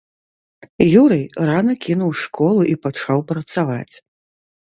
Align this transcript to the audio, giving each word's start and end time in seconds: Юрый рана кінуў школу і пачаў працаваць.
Юрый 1.01 1.21
рана 1.49 1.75
кінуў 1.83 2.11
школу 2.23 2.61
і 2.71 2.73
пачаў 2.87 3.17
працаваць. 3.33 3.95